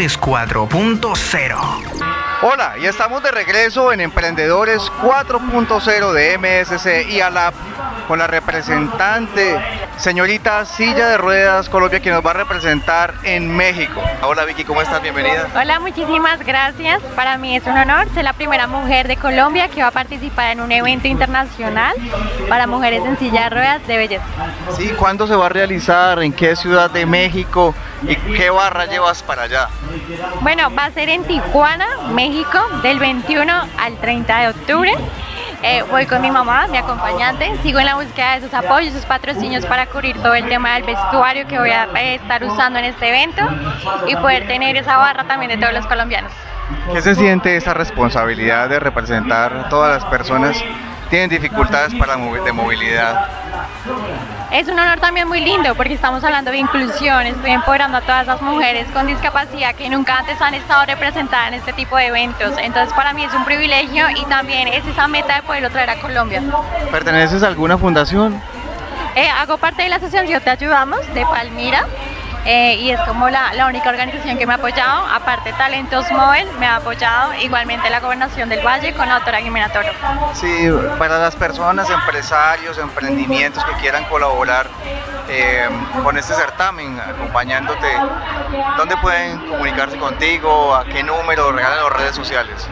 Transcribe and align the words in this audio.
Emprendedores 0.00 0.18
4.0. 0.18 1.58
Hola, 2.40 2.78
y 2.78 2.86
estamos 2.86 3.22
de 3.22 3.30
regreso 3.30 3.92
en 3.92 4.00
Emprendedores 4.00 4.80
4.0 5.02 6.12
de 6.12 6.38
MSC 6.38 7.10
y 7.10 7.20
ALAP 7.20 7.54
con 8.08 8.18
la 8.18 8.26
representante, 8.26 9.60
señorita 9.98 10.64
Silla 10.64 11.08
de 11.08 11.18
Ruedas 11.18 11.68
Colombia, 11.68 12.00
que 12.00 12.10
nos 12.10 12.24
va 12.24 12.30
a 12.30 12.34
representar 12.34 13.14
en 13.24 13.54
México. 13.54 14.00
Hola 14.22 14.44
Vicky, 14.44 14.64
¿cómo 14.64 14.82
estás? 14.82 15.02
Bienvenida. 15.02 15.48
Hola, 15.54 15.80
muchísimas 15.80 16.40
gracias. 16.44 17.02
Para 17.14 17.36
mí 17.38 17.56
es 17.56 17.66
un 17.66 17.76
honor 17.76 18.08
ser 18.14 18.24
la 18.24 18.32
primera 18.32 18.66
mujer 18.66 19.08
de 19.08 19.16
Colombia 19.16 19.68
que 19.68 19.82
va 19.82 19.88
a 19.88 19.92
participar 19.92 20.52
en 20.52 20.60
un 20.60 20.72
evento 20.72 21.08
internacional 21.08 21.94
para 22.48 22.66
mujeres 22.66 23.04
en 23.04 23.18
silla 23.18 23.44
de 23.44 23.50
ruedas 23.50 23.86
de 23.86 23.96
belleza. 23.96 24.24
Sí, 24.76 24.88
¿cuándo 24.98 25.26
se 25.26 25.34
va 25.34 25.46
a 25.46 25.50
realizar? 25.50 26.22
¿En 26.22 26.32
qué 26.32 26.56
ciudad 26.56 26.90
de 26.90 27.06
México? 27.06 27.74
¿Y 28.02 28.16
qué 28.16 28.50
barra 28.50 28.86
llevas 28.86 29.22
para 29.22 29.42
allá? 29.42 29.68
Bueno, 30.40 30.74
va 30.74 30.86
a 30.86 30.90
ser 30.92 31.08
en 31.08 31.24
Tijuana, 31.24 31.86
México, 32.12 32.58
del 32.82 32.98
21 32.98 33.52
al 33.78 33.96
30 33.98 34.40
de 34.40 34.48
octubre. 34.48 34.94
Eh, 35.62 35.82
voy 35.90 36.06
con 36.06 36.22
mi 36.22 36.30
mamá, 36.30 36.66
mi 36.68 36.78
acompañante, 36.78 37.54
sigo 37.62 37.80
en 37.80 37.86
la 37.86 37.94
búsqueda 37.94 38.36
de 38.36 38.40
sus 38.40 38.54
apoyos, 38.54 38.94
sus 38.94 39.04
patrocinios 39.04 39.66
para 39.66 39.86
cubrir 39.86 40.16
todo 40.22 40.34
el 40.34 40.48
tema 40.48 40.74
del 40.74 40.84
vestuario 40.84 41.46
que 41.46 41.58
voy 41.58 41.70
a 41.70 41.84
eh, 41.96 42.14
estar 42.14 42.42
usando 42.44 42.78
en 42.78 42.86
este 42.86 43.08
evento 43.08 43.42
y 44.06 44.16
poder 44.16 44.46
tener 44.46 44.76
esa 44.76 44.96
barra 44.96 45.24
también 45.24 45.50
de 45.50 45.58
todos 45.58 45.74
los 45.74 45.86
colombianos. 45.86 46.32
¿Qué 46.92 47.02
se 47.02 47.14
siente 47.14 47.56
esa 47.56 47.74
responsabilidad 47.74 48.70
de 48.70 48.80
representar 48.80 49.52
a 49.52 49.68
todas 49.68 50.02
las 50.02 50.10
personas 50.10 50.56
tienen 51.10 51.28
dificultades 51.28 51.94
para 51.96 52.16
de 52.16 52.52
movilidad? 52.52 53.28
Es 54.50 54.66
un 54.68 54.78
honor 54.78 54.98
también 54.98 55.28
muy 55.28 55.40
lindo 55.40 55.74
porque 55.74 55.94
estamos 55.94 56.24
hablando 56.24 56.50
de 56.50 56.58
inclusión, 56.58 57.26
estoy 57.26 57.50
empoderando 57.50 57.98
a 57.98 58.00
todas 58.00 58.26
las 58.26 58.40
mujeres 58.40 58.86
con 58.92 59.06
discapacidad 59.06 59.74
que 59.74 59.88
nunca 59.88 60.18
antes 60.18 60.40
han 60.40 60.54
estado 60.54 60.86
representadas 60.86 61.48
en 61.48 61.54
este 61.54 61.72
tipo 61.72 61.96
de 61.96 62.06
eventos. 62.06 62.54
Entonces 62.58 62.92
para 62.94 63.12
mí 63.12 63.24
es 63.24 63.34
un 63.34 63.44
privilegio 63.44 64.06
y 64.16 64.24
también 64.26 64.68
es 64.68 64.86
esa 64.86 65.06
meta 65.08 65.36
de 65.36 65.42
poderlo 65.42 65.70
traer 65.70 65.90
a 65.90 66.00
Colombia. 66.00 66.42
¿Perteneces 66.90 67.42
a 67.42 67.48
alguna 67.48 67.76
fundación? 67.76 68.40
Eh, 69.16 69.28
hago 69.28 69.58
parte 69.58 69.82
de 69.82 69.88
la 69.88 69.96
asociación 69.96 70.40
Te 70.40 70.50
Ayudamos 70.50 71.00
de 71.14 71.22
Palmira. 71.22 71.86
Eh, 72.46 72.76
y 72.76 72.90
es 72.90 73.00
como 73.02 73.28
la, 73.28 73.52
la, 73.52 73.66
única 73.66 73.90
organización 73.90 74.38
que 74.38 74.46
me 74.46 74.54
ha 74.54 74.56
apoyado, 74.56 75.06
aparte 75.06 75.52
Talentos 75.52 76.10
Móvil 76.10 76.46
me 76.58 76.66
ha 76.66 76.76
apoyado, 76.76 77.34
igualmente 77.34 77.90
la 77.90 78.00
Gobernación 78.00 78.48
del 78.48 78.64
Valle 78.64 78.94
con 78.94 79.08
la 79.08 79.16
doctora 79.16 79.40
Jimena 79.40 79.68
Toro. 79.68 79.88
Sí, 80.32 80.68
para 80.98 81.18
las 81.18 81.36
personas, 81.36 81.90
empresarios, 81.90 82.78
emprendimientos 82.78 83.62
que 83.64 83.72
quieran 83.74 84.04
colaborar 84.04 84.68
eh, 85.28 85.68
con 86.02 86.16
este 86.16 86.34
certamen, 86.34 86.98
acompañándote, 86.98 87.86
¿dónde 88.76 88.96
pueden 88.96 89.38
comunicarse 89.46 89.96
contigo? 89.98 90.74
¿A 90.74 90.84
qué 90.84 91.02
número? 91.02 91.52
Regalan 91.52 91.84
las 91.84 91.92
redes 91.92 92.16
sociales. 92.16 92.66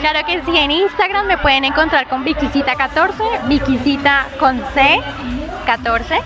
Claro 0.00 0.26
que 0.26 0.42
sí, 0.42 0.58
en 0.58 0.72
Instagram 0.72 1.26
me 1.26 1.38
pueden 1.38 1.64
encontrar 1.64 2.08
con 2.08 2.24
Vikicita14, 2.24 3.46
Vikicita 3.46 4.26
con 4.38 4.62
C 4.74 5.00
14. 5.64 6.20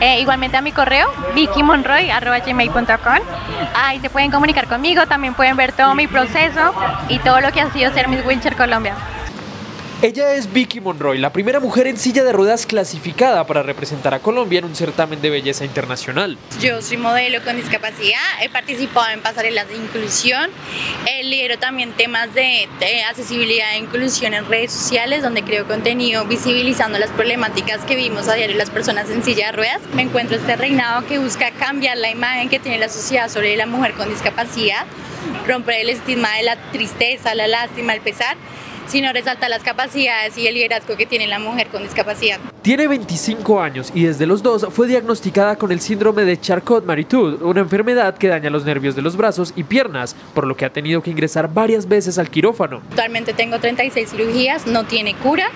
Eh, 0.00 0.20
igualmente 0.20 0.56
a 0.56 0.60
mi 0.60 0.72
correo, 0.72 1.08
vickymonroy.gmail.com. 1.34 3.18
Ahí 3.74 4.00
se 4.00 4.10
pueden 4.10 4.30
comunicar 4.30 4.66
conmigo, 4.66 5.06
también 5.06 5.34
pueden 5.34 5.56
ver 5.56 5.72
todo 5.72 5.94
mi 5.94 6.06
proceso 6.06 6.74
y 7.08 7.18
todo 7.20 7.40
lo 7.40 7.52
que 7.52 7.60
ha 7.60 7.70
sido 7.72 7.92
ser 7.92 8.08
Miss 8.08 8.24
Wincher 8.24 8.56
Colombia. 8.56 8.94
Ella 10.02 10.34
es 10.34 10.52
Vicky 10.52 10.80
Monroy, 10.80 11.18
la 11.18 11.32
primera 11.32 11.60
mujer 11.60 11.86
en 11.86 11.96
silla 11.96 12.24
de 12.24 12.32
ruedas 12.32 12.66
clasificada 12.66 13.46
para 13.46 13.62
representar 13.62 14.12
a 14.12 14.18
Colombia 14.18 14.58
en 14.58 14.66
un 14.66 14.74
certamen 14.74 15.22
de 15.22 15.30
belleza 15.30 15.64
internacional. 15.64 16.36
Yo 16.60 16.82
soy 16.82 16.98
modelo 16.98 17.42
con 17.42 17.56
discapacidad, 17.56 18.20
he 18.42 18.50
participado 18.50 19.08
en 19.10 19.22
pasarelas 19.22 19.68
de 19.68 19.76
inclusión, 19.76 20.50
eh, 21.06 21.22
lidero 21.24 21.58
también 21.58 21.92
temas 21.92 22.34
de, 22.34 22.68
accesibilidad 23.08 23.74
e 23.74 23.78
inclusión 23.78 24.34
en 24.34 24.46
redes 24.46 24.72
sociales, 24.72 25.22
donde 25.22 25.42
creo 25.42 25.66
contenido 25.66 26.26
visibilizando 26.26 26.98
las 26.98 27.10
problemáticas 27.10 27.82
que 27.84 27.96
vimos 27.96 28.28
a 28.28 28.34
diario 28.34 28.56
las 28.56 28.70
personas 28.70 29.08
en 29.08 29.24
silla 29.24 29.46
de 29.46 29.52
ruedas. 29.52 29.80
Me 29.94 30.02
encuentro 30.02 30.36
este 30.36 30.56
reinado 30.56 31.06
que 31.06 31.18
busca 31.18 31.50
cambiar 31.52 31.96
la 31.96 32.10
imagen 32.10 32.50
que 32.50 32.58
tiene 32.58 32.78
la 32.78 32.88
sociedad 32.88 33.30
sobre 33.30 33.56
la 33.56 33.66
mujer 33.66 33.94
con 33.94 34.08
discapacidad, 34.08 34.84
romper 35.46 35.80
el 35.80 35.88
estigma 35.88 36.36
de 36.36 36.42
la 36.42 36.56
tristeza, 36.72 37.34
la 37.34 37.46
lástima, 37.46 37.94
el 37.94 38.00
pesar 38.02 38.36
sino 38.86 39.12
resalta 39.12 39.48
las 39.48 39.62
capacidades 39.62 40.36
y 40.38 40.46
el 40.46 40.54
liderazgo 40.54 40.96
que 40.96 41.06
tiene 41.06 41.26
la 41.26 41.38
mujer 41.38 41.68
con 41.68 41.82
discapacidad. 41.82 42.38
Tiene 42.62 42.88
25 42.88 43.60
años 43.60 43.92
y 43.94 44.04
desde 44.04 44.26
los 44.26 44.42
dos 44.42 44.66
fue 44.70 44.86
diagnosticada 44.86 45.56
con 45.56 45.70
el 45.72 45.80
síndrome 45.80 46.24
de 46.24 46.40
Charcot-Marie-Tooth, 46.40 47.42
una 47.42 47.60
enfermedad 47.60 48.16
que 48.16 48.28
daña 48.28 48.50
los 48.50 48.64
nervios 48.64 48.96
de 48.96 49.02
los 49.02 49.16
brazos 49.16 49.52
y 49.56 49.64
piernas, 49.64 50.16
por 50.34 50.46
lo 50.46 50.56
que 50.56 50.64
ha 50.64 50.72
tenido 50.72 51.02
que 51.02 51.10
ingresar 51.10 51.52
varias 51.52 51.88
veces 51.88 52.18
al 52.18 52.30
quirófano. 52.30 52.82
Actualmente 52.90 53.32
tengo 53.32 53.58
36 53.58 54.10
cirugías, 54.10 54.66
no 54.66 54.84
tiene 54.84 55.14
cura 55.14 55.50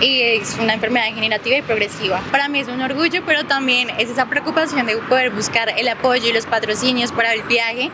y 0.00 0.20
es 0.20 0.56
una 0.60 0.74
enfermedad 0.74 1.06
degenerativa 1.06 1.58
y 1.58 1.62
progresiva. 1.62 2.20
Para 2.30 2.48
mí 2.48 2.60
es 2.60 2.68
un 2.68 2.80
orgullo, 2.80 3.22
pero 3.26 3.44
también 3.44 3.90
es 3.98 4.10
esa 4.10 4.26
preocupación 4.26 4.86
de 4.86 4.96
poder 4.96 5.30
buscar 5.30 5.72
el 5.76 5.88
apoyo 5.88 6.28
y 6.28 6.32
los 6.32 6.46
patrocinios 6.46 7.12
para 7.12 7.34
el 7.34 7.42
viaje 7.42 7.90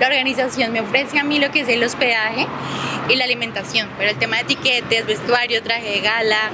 la 0.00 0.06
organización 0.06 0.72
me 0.72 0.80
ofrece 0.80 1.18
a 1.18 1.24
mí 1.24 1.38
lo 1.38 1.50
que 1.50 1.60
es 1.60 1.68
el 1.68 1.82
hospedaje 1.82 2.46
y 3.08 3.14
la 3.14 3.24
alimentación, 3.24 3.88
pero 3.98 4.10
el 4.10 4.16
tema 4.16 4.36
de 4.36 4.42
etiquetes, 4.42 5.06
vestuario, 5.06 5.62
traje 5.62 5.90
de 5.90 6.00
gala, 6.00 6.50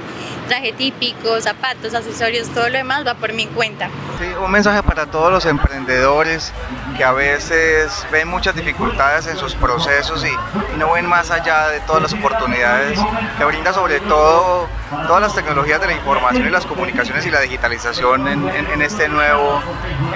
traje 0.47 0.71
típico, 0.73 1.39
zapatos, 1.41 1.93
accesorios, 1.93 2.49
todo 2.49 2.67
lo 2.69 2.77
demás 2.77 3.05
va 3.05 3.15
por 3.15 3.33
mi 3.33 3.47
cuenta. 3.47 3.89
Sí, 4.19 4.25
un 4.43 4.51
mensaje 4.51 4.83
para 4.83 5.05
todos 5.05 5.31
los 5.31 5.45
emprendedores 5.45 6.53
que 6.95 7.03
a 7.03 7.11
veces 7.11 8.05
ven 8.11 8.27
muchas 8.27 8.55
dificultades 8.55 9.27
en 9.27 9.37
sus 9.37 9.55
procesos 9.55 10.23
y, 10.25 10.31
no 10.77 10.93
ven 10.93 11.05
más 11.05 11.31
allá 11.31 11.69
de 11.69 11.79
todas 11.81 12.01
las 12.01 12.13
oportunidades 12.13 12.99
que 13.37 13.45
brinda 13.45 13.73
sobre 13.73 13.99
todo 13.99 14.67
todas 15.07 15.21
las 15.21 15.35
tecnologías 15.35 15.79
de 15.81 15.87
la 15.87 15.93
información 15.93 16.47
y 16.47 16.49
las 16.49 16.65
comunicaciones 16.65 17.25
y 17.25 17.31
la 17.31 17.41
digitalización 17.41 18.27
en, 18.27 18.47
en 18.49 18.81
este, 18.81 19.07
nuevo, 19.07 19.61